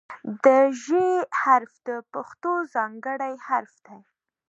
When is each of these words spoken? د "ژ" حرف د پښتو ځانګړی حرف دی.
د 0.43 0.45
"ژ" 0.81 0.85
حرف 1.41 1.73
د 1.87 1.89
پښتو 2.13 2.51
ځانګړی 2.73 3.33
حرف 3.47 3.73
دی. 3.85 3.99